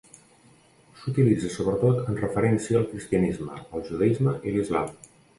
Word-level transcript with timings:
S'utilitza 1.01 1.49
sobretot 1.55 2.09
en 2.13 2.17
referència 2.21 2.79
al 2.79 2.87
cristianisme, 2.93 3.59
el 3.81 3.85
judaisme 3.91 4.33
i 4.49 4.55
l'islam. 4.57 4.89